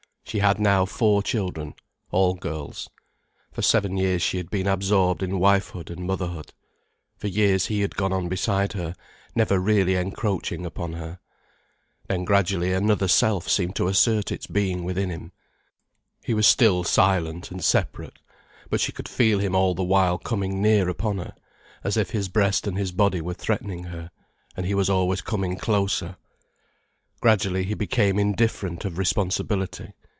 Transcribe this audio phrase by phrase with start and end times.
[0.23, 1.73] She had now four children,
[2.09, 2.89] all girls.
[3.51, 6.53] For seven years she had been absorbed in wifehood and motherhood.
[7.17, 8.95] For years he had gone on beside her,
[9.35, 11.19] never really encroaching upon her.
[12.07, 15.33] Then gradually another self seemed to assert its being within him.
[16.23, 18.17] He was still silent and separate.
[18.69, 21.35] But she could feel him all the while coming near upon her,
[21.83, 24.11] as if his breast and his body were threatening her,
[24.55, 26.15] and he was always coming closer.
[27.19, 29.91] Gradually he became indifferent of responsibility.